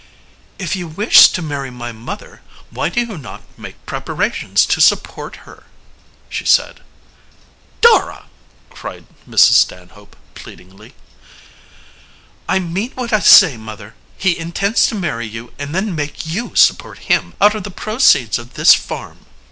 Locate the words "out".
17.39-17.53